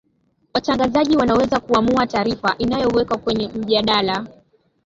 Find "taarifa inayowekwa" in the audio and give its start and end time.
2.07-3.17